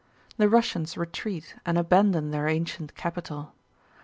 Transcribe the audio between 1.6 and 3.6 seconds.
and abandon their ancient capital.